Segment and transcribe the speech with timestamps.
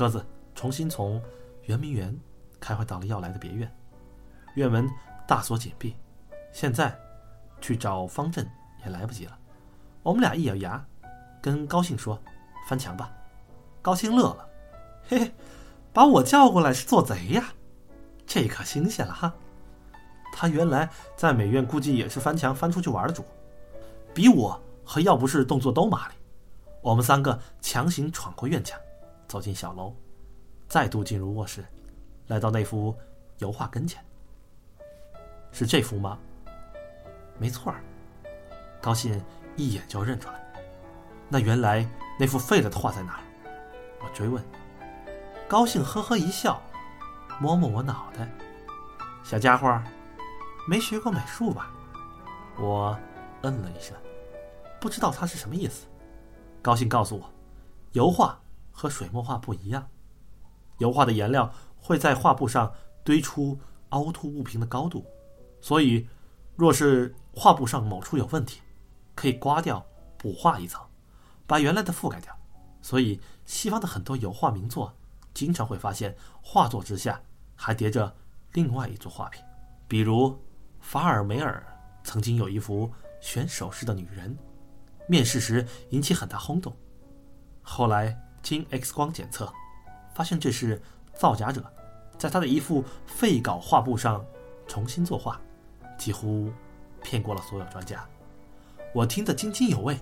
[0.00, 1.22] 车子重新从
[1.64, 2.18] 圆明园
[2.58, 3.70] 开回到了要来的别院，
[4.54, 4.88] 院门
[5.28, 5.94] 大锁紧闭。
[6.52, 6.98] 现在
[7.60, 8.50] 去找方振
[8.82, 9.38] 也来不及了。
[10.02, 10.82] 我们俩一咬牙，
[11.42, 12.18] 跟高兴说
[12.66, 13.12] ：“翻墙吧。”
[13.82, 14.48] 高兴乐了，
[15.06, 15.34] 嘿嘿，
[15.92, 17.52] 把我叫过来是做贼呀？
[18.26, 19.34] 这可新鲜了哈！
[20.32, 23.22] 他原来在美院估计也是翻墙翻出去玩的主，
[24.14, 26.14] 比我和要不是动作都麻利。
[26.80, 28.80] 我们三个强行闯过院墙，
[29.30, 29.94] 走进小楼，
[30.66, 31.64] 再度进入卧室，
[32.26, 32.92] 来到那幅
[33.38, 34.04] 油画跟前。
[35.52, 36.18] 是这幅吗？
[37.38, 37.80] 没错儿。
[38.82, 39.22] 高兴
[39.54, 40.52] 一眼就认出来。
[41.28, 41.88] 那原来
[42.18, 43.20] 那幅废了的画在哪儿？
[44.00, 44.44] 我追问。
[45.48, 46.60] 高兴呵呵一笑，
[47.40, 48.28] 摸摸我脑袋。
[49.22, 49.80] 小家伙，
[50.66, 51.70] 没学过美术吧？
[52.58, 52.98] 我
[53.42, 53.96] 嗯了一声，
[54.80, 55.86] 不知道他是什么意思。
[56.60, 57.32] 高兴告诉我，
[57.92, 58.36] 油画
[58.80, 59.86] 和水墨画不一样，
[60.78, 62.72] 油画的颜料会在画布上
[63.04, 63.60] 堆出
[63.90, 65.04] 凹凸不平的高度，
[65.60, 66.08] 所以
[66.56, 68.62] 若是画布上某处有问题，
[69.14, 69.84] 可以刮掉
[70.16, 70.82] 补画一层，
[71.46, 72.34] 把原来的覆盖掉。
[72.80, 74.96] 所以西方的很多油画名作，
[75.34, 77.20] 经常会发现画作之下
[77.54, 78.16] 还叠着
[78.54, 79.44] 另外一组画品，
[79.86, 80.42] 比如
[80.80, 81.62] 法尔梅尔
[82.02, 84.34] 曾经有一幅选首饰的女人。
[85.06, 86.74] 面试时引起很大轰动，
[87.60, 89.52] 后来经 X 光检测，
[90.14, 90.80] 发现这是
[91.14, 91.64] 造假者
[92.18, 94.24] 在他的一幅废稿画布上
[94.66, 95.40] 重新作画，
[95.98, 96.52] 几乎
[97.02, 98.06] 骗过了所有专家。
[98.94, 99.98] 我听得津津有味，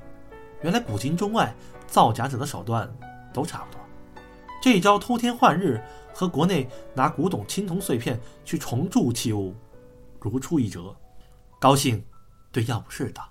[0.62, 1.54] 原来古今中外
[1.86, 2.90] 造假者的手段
[3.32, 3.80] 都差不多，
[4.62, 5.82] 这一招偷天换日
[6.14, 9.54] 和国内拿古董青铜碎片去重铸器物
[10.20, 10.94] 如出一辙。
[11.60, 12.04] 高兴
[12.50, 13.28] 对药不是道。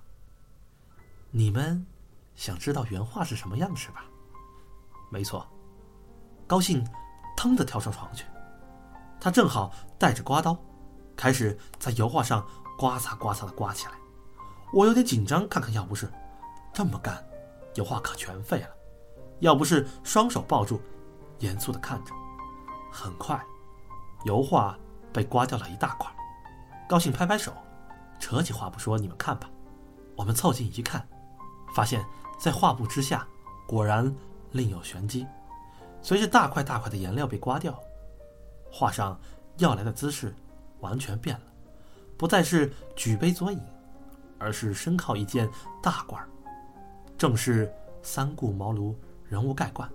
[1.31, 1.85] 你们
[2.35, 4.05] 想知道原画是什么样式吧？
[5.09, 5.45] 没错。
[6.45, 6.85] 高兴，
[7.35, 8.25] 腾的跳上床去。
[9.19, 10.57] 他正好带着刮刀，
[11.15, 12.45] 开始在油画上
[12.77, 13.93] 刮擦刮擦的刮起来。
[14.73, 16.11] 我有点紧张，看看要不是
[16.73, 17.23] 这么干，
[17.75, 18.69] 油画可全废了。
[19.39, 20.81] 要不是双手抱住，
[21.39, 22.13] 严肃的看着。
[22.91, 23.43] 很快，
[24.25, 24.77] 油画
[25.13, 26.11] 被刮掉了一大块。
[26.87, 27.53] 高兴拍拍手，
[28.19, 29.49] 扯起画布说：“你们看吧。”
[30.15, 31.07] 我们凑近一看。
[31.73, 32.03] 发现，
[32.39, 33.27] 在画布之下，
[33.67, 34.13] 果然
[34.51, 35.25] 另有玄机。
[36.01, 37.77] 随着大块大块的颜料被刮掉，
[38.71, 39.19] 画上
[39.57, 40.33] 要来的姿势
[40.79, 41.43] 完全变了，
[42.17, 43.59] 不再是举杯作饮，
[44.37, 45.49] 而是身靠一件
[45.81, 46.19] 大褂
[47.17, 47.71] 正是
[48.01, 49.89] 三顾茅庐人物盖棺。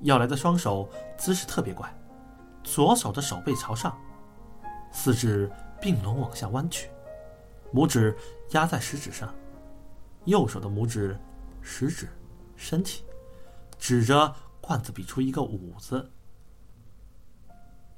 [0.00, 1.94] 要来的双手姿势特别怪，
[2.62, 3.96] 左手的手背朝上，
[4.90, 5.50] 四指
[5.80, 6.90] 并拢往下弯曲，
[7.72, 8.16] 拇指
[8.50, 9.32] 压在食指上。
[10.24, 11.16] 右手的拇指、
[11.60, 12.08] 食指
[12.56, 13.04] 伸起，
[13.78, 16.10] 指着罐子比出一个“五”字。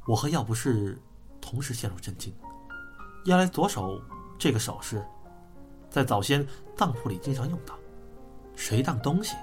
[0.06, 1.00] 我和药不是
[1.40, 2.34] 同时陷入震惊。
[3.24, 4.00] 原来左手
[4.38, 5.04] 这个手势，
[5.90, 7.74] 在早先当铺里经常用到。
[8.54, 9.34] 谁当东西，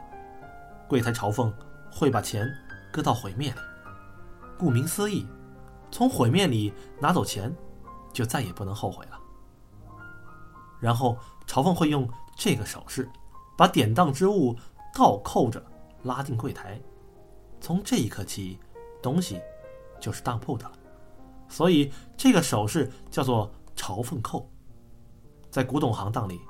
[0.87, 1.53] 柜台嘲讽
[1.91, 2.47] 会把钱
[2.91, 3.59] 搁到毁灭里。
[4.57, 5.27] 顾名思义，
[5.91, 7.53] 从毁灭里拿走钱，
[8.11, 9.19] 就再也不能后悔了。
[10.79, 11.17] 然后
[11.47, 12.09] 嘲讽会用。
[12.35, 13.07] 这个手势，
[13.55, 14.57] 把典当之物
[14.91, 15.63] 倒扣着
[16.03, 16.79] 拉进柜台。
[17.59, 18.59] 从这一刻起，
[19.01, 19.41] 东西
[19.99, 20.73] 就是当铺的了。
[21.47, 24.49] 所以这个手势叫做朝凤扣。
[25.49, 26.41] 在古董行当里，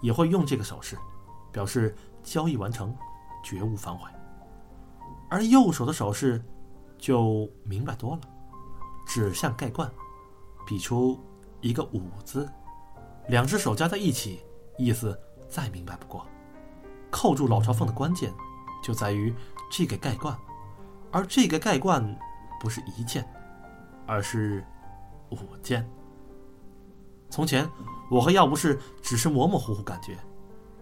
[0.00, 0.96] 也会用这个手势，
[1.50, 2.96] 表示交易完成，
[3.42, 4.08] 绝无反悔。
[5.28, 6.40] 而右手的手势
[6.98, 8.20] 就明白多了，
[9.06, 9.90] 指向盖罐，
[10.66, 11.18] 比出
[11.60, 12.48] 一个“五”字，
[13.28, 14.40] 两只手加在一起。
[14.78, 15.18] 意思
[15.48, 16.26] 再明白不过，
[17.10, 18.32] 扣住老朝凤的关键
[18.82, 19.32] 就在于
[19.70, 20.36] 这个盖罐，
[21.10, 22.18] 而这个盖罐
[22.60, 23.26] 不是一件，
[24.06, 24.64] 而是
[25.30, 25.88] 五件。
[27.30, 27.68] 从前
[28.10, 30.18] 我和药不是只是模模糊糊感觉，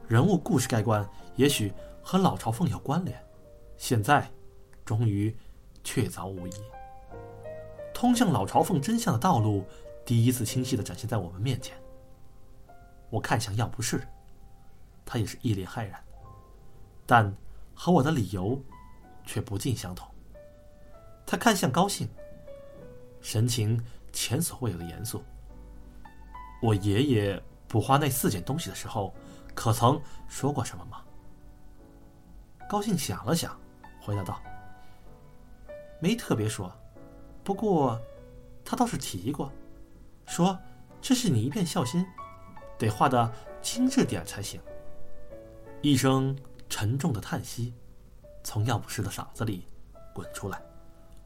[0.08, 1.72] 人物故事盖棺也许
[2.02, 3.22] 和老朝奉有关联，
[3.76, 4.28] 现在
[4.84, 5.36] 终于
[5.84, 6.52] 确凿无疑，
[7.94, 9.64] 通向老朝奉真相的道路
[10.04, 11.76] 第一次清晰的展现在我们面前。
[13.10, 14.06] 我看向药不是，
[15.04, 16.02] 他也是一脸骇然，
[17.06, 17.36] 但
[17.82, 18.62] 和我的理由
[19.24, 20.06] 却不尽相同。
[21.24, 22.06] 他看向高兴，
[23.22, 23.82] 神情
[24.12, 25.24] 前所未有的严肃。
[26.60, 29.14] 我爷爷补画那四件东西的时候，
[29.54, 29.98] 可曾
[30.28, 31.02] 说过什么吗？
[32.68, 33.58] 高兴想了想，
[34.02, 34.42] 回答道
[36.00, 36.70] ：“没特别说，
[37.42, 37.98] 不过
[38.62, 39.50] 他倒是提过，
[40.26, 40.58] 说
[41.00, 42.06] 这是你一片孝心。”
[42.76, 43.32] 得画的
[43.62, 44.60] 精致点才行。
[45.80, 46.36] 一声
[46.70, 47.74] 沉重的叹息，
[48.42, 49.66] 从药不师的嗓子里
[50.14, 50.62] 滚出来。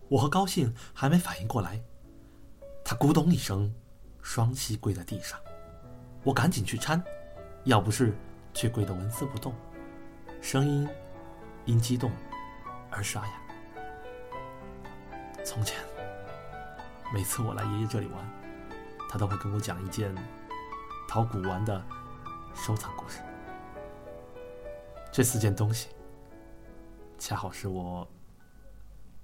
[0.08, 1.80] 我和高兴还没反应过来，
[2.84, 3.72] 他咕咚一声，
[4.22, 5.38] 双膝跪在地上。
[6.22, 7.00] 我赶紧去搀，
[7.64, 8.16] 要不是
[8.54, 9.54] 却跪得纹丝不动，
[10.40, 10.88] 声音
[11.66, 12.10] 因激动
[12.90, 13.40] 而沙哑。
[15.44, 15.78] 从前，
[17.12, 18.28] 每次我来爷爷这里玩，
[19.10, 20.14] 他都会跟我讲一件
[21.06, 21.84] 讨古玩的
[22.54, 23.20] 收藏故事。
[25.14, 25.90] 这四件东西，
[27.20, 28.04] 恰好是我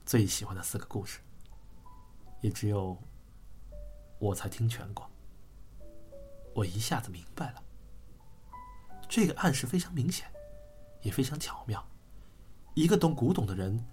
[0.07, 1.19] 最喜欢的四个故事，
[2.43, 2.97] 也只有
[4.21, 5.11] 我才听全过。
[6.55, 7.63] 我一下子明白了，
[9.09, 10.31] 这个暗示非常明显，
[11.03, 11.85] 也非常巧妙。
[12.75, 13.85] 一个懂古董的人，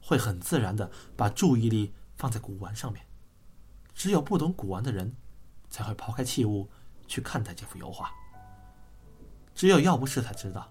[0.00, 3.02] 会很自然的把注意力放在古玩上面；
[3.92, 5.16] 只有不懂古玩的人，
[5.68, 6.70] 才会抛开器物
[7.08, 8.14] 去看待这幅油画。
[9.52, 10.70] 只有药不士才知道，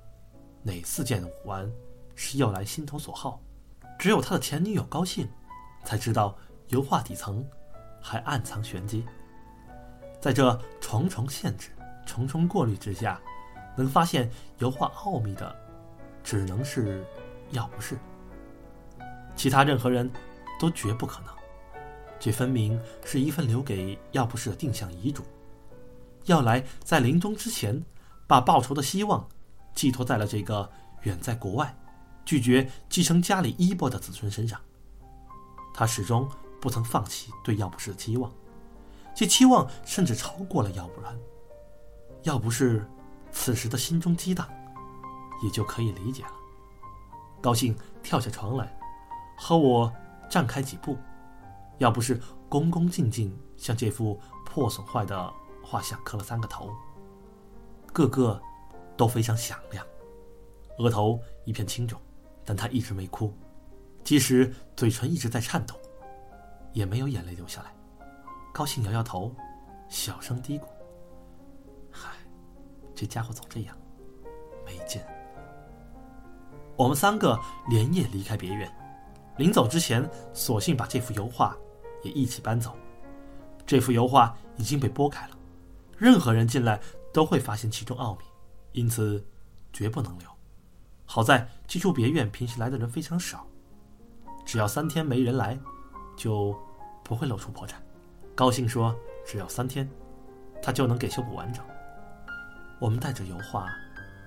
[0.61, 1.71] 哪四件古玩
[2.15, 3.39] 是要来心头所好；
[3.97, 5.27] 只有他的前女友高兴，
[5.83, 7.45] 才知道油画底层
[8.01, 9.05] 还暗藏玄机。
[10.21, 11.69] 在这重重限制、
[12.05, 13.19] 重重过滤之下，
[13.77, 15.55] 能发现油画奥秘的，
[16.23, 17.05] 只能是
[17.51, 17.97] 药不是。
[19.35, 20.11] 其他任何人
[20.59, 21.33] 都绝不可能。
[22.19, 25.23] 这分明是一份留给要不是的定向遗嘱。
[26.25, 27.81] 要来在临终之前，
[28.27, 29.25] 把报仇的希望
[29.79, 30.69] 寄托在了这个
[31.03, 31.73] 远在国外、
[32.25, 34.59] 拒绝继承家里衣钵的子孙身上。
[35.73, 36.29] 他始终
[36.59, 38.29] 不曾放弃对药不是的期望。
[39.15, 41.17] 其期望甚至超过了，要不然，
[42.23, 42.85] 要不是
[43.31, 44.45] 此时的心中激荡，
[45.41, 46.31] 也就可以理解了。
[47.39, 47.73] 高兴
[48.03, 48.77] 跳下床来，
[49.37, 49.89] 和我
[50.29, 50.97] 站开几步，
[51.77, 55.33] 要不是恭恭敬敬向这幅破损坏的
[55.63, 56.69] 画像磕了三个头，
[57.93, 58.41] 个个
[58.99, 59.87] 都非常响亮，
[60.77, 61.97] 额头一片青肿，
[62.43, 63.33] 但他一直没哭，
[64.03, 65.73] 即使嘴唇一直在颤抖，
[66.73, 67.73] 也没有眼泪流下来。
[68.53, 69.33] 高兴摇摇头，
[69.87, 70.63] 小声嘀咕
[71.89, 72.09] ：“嗨，
[72.93, 73.77] 这家伙总这样，
[74.65, 75.01] 没劲。”
[76.75, 78.69] 我们三个连夜离开别院，
[79.37, 81.55] 临走之前，索性把这幅油画
[82.03, 82.75] 也一起搬走。
[83.65, 85.37] 这幅油画已经被剥开了，
[85.97, 86.77] 任何人进来
[87.13, 88.25] 都会发现其中奥秘，
[88.71, 89.25] 因此
[89.73, 90.29] 绝不能留。
[91.05, 93.47] 好在这处别院平时来的人非常少，
[94.45, 95.59] 只要三天没人来，
[96.15, 96.55] 就
[97.03, 97.73] 不会露出破绽。
[98.35, 98.95] 高兴说
[99.25, 99.89] ：“只要三天，
[100.61, 101.65] 他就能给修补完整。”
[102.79, 103.67] 我们带着油画，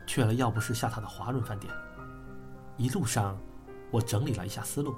[0.07, 1.73] 去了药不是下榻的华润饭店。
[2.77, 3.39] 一路上，
[3.91, 4.95] 我整理了一下思路，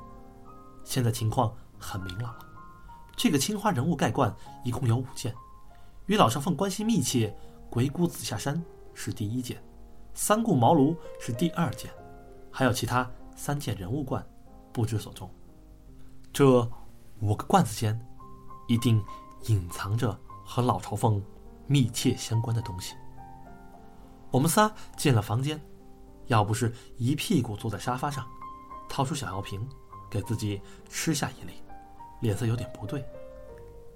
[0.84, 2.40] 现在情况很明朗了。
[3.16, 5.34] 这个青花人物盖罐一共有五件，
[6.06, 7.36] 与老少凤关系密切，
[7.70, 8.60] 鬼谷子下山
[8.94, 9.62] 是第一件，
[10.14, 11.90] 三顾茅庐是第二件，
[12.50, 14.24] 还有其他三件人物罐，
[14.72, 15.28] 不知所踪。
[16.32, 16.68] 这
[17.20, 18.00] 五个罐子间。
[18.66, 19.04] 一定
[19.48, 21.22] 隐藏着和老朝奉
[21.66, 22.94] 密切相关的东西。
[24.30, 25.60] 我们仨进了房间，
[26.28, 28.26] 要不是一屁股坐在沙发上，
[28.88, 29.68] 掏出小药瓶
[30.10, 31.62] 给自己吃下一粒，
[32.22, 33.04] 脸色有点不对。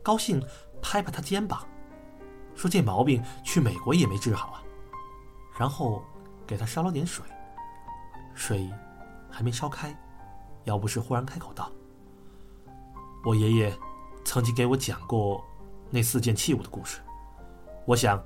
[0.03, 0.39] 高兴
[0.83, 1.67] 拍拍他肩膀，
[2.55, 4.63] 说：“这毛病去美国也没治好啊。”
[5.59, 6.03] 然后
[6.47, 7.25] 给他烧了点水，
[8.35, 8.71] 水
[9.31, 9.95] 还没烧开，
[10.65, 11.71] 要不是忽然开口道
[13.27, 13.77] ：“我爷爷。”
[14.25, 15.43] 曾经给我讲过
[15.89, 17.01] 那四件器物的故事，
[17.87, 18.23] 我想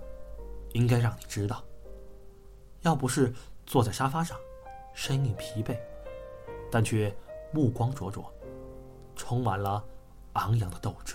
[0.73, 1.63] 应该让你知道。
[2.81, 3.33] 要不是
[3.67, 4.37] 坐在沙发上，
[4.93, 5.79] 身影疲惫，
[6.73, 7.15] 但却
[7.53, 8.25] 目光灼灼，
[9.15, 9.85] 充满了
[10.33, 11.15] 昂扬的斗志。